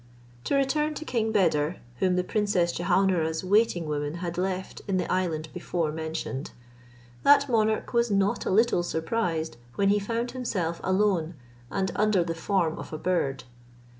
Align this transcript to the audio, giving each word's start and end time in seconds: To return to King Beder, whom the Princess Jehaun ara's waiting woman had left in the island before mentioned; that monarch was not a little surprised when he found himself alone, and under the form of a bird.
To 0.45 0.55
return 0.55 0.95
to 0.95 1.05
King 1.05 1.31
Beder, 1.31 1.77
whom 1.97 2.15
the 2.15 2.23
Princess 2.23 2.71
Jehaun 2.73 3.11
ara's 3.11 3.43
waiting 3.43 3.85
woman 3.85 4.15
had 4.15 4.35
left 4.35 4.81
in 4.87 4.97
the 4.97 5.07
island 5.11 5.49
before 5.53 5.91
mentioned; 5.91 6.53
that 7.21 7.47
monarch 7.47 7.93
was 7.93 8.09
not 8.09 8.43
a 8.43 8.49
little 8.49 8.81
surprised 8.81 9.57
when 9.75 9.89
he 9.89 9.99
found 9.99 10.31
himself 10.31 10.81
alone, 10.83 11.35
and 11.69 11.91
under 11.95 12.23
the 12.23 12.33
form 12.33 12.79
of 12.79 12.91
a 12.91 12.97
bird. 12.97 13.43